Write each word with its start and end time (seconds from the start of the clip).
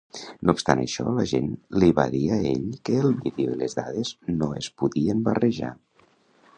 No 0.47 0.53
obstant 0.55 0.79
això, 0.83 1.03
la 1.17 1.25
gent 1.31 1.51
li 1.83 1.89
va 2.01 2.05
dir 2.15 2.23
a 2.37 2.39
ell 2.53 2.65
que 2.89 2.97
el 3.05 3.13
vídeo 3.27 3.53
i 3.57 3.61
les 3.61 3.79
dades 3.81 4.15
no 4.41 4.53
es 4.63 4.75
podien 4.83 5.25
barrejar. 5.31 5.73